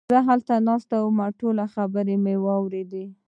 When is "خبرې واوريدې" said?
1.73-3.05